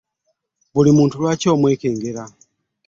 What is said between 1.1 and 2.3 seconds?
lwaki omwekengera?